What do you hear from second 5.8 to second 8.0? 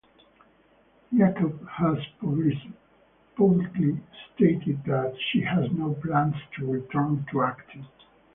plans to return to acting.